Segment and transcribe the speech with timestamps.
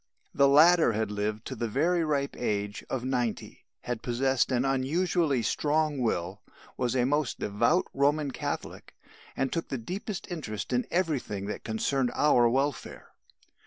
[0.33, 5.43] The latter had lived to the very ripe age of ninety, had possessed an unusually
[5.43, 6.41] strong will,
[6.75, 8.95] was a most devout Roman Catholic,
[9.37, 13.09] and took the deepest interest in everything that concerned our welfare.